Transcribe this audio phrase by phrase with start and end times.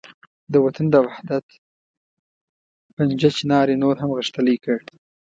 [0.53, 1.45] د وطن د وحدت
[2.95, 4.77] پنجه چنار یې نور هم غښتلې کړ.